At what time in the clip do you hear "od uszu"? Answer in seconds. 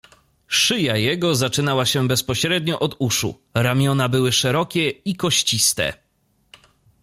2.79-3.41